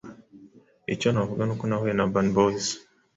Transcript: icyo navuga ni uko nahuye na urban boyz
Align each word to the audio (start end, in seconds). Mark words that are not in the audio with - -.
icyo 0.93 1.09
navuga 1.13 1.41
ni 1.45 1.51
uko 1.53 1.63
nahuye 1.65 1.93
na 1.95 2.03
urban 2.05 2.27
boyz 2.35 2.65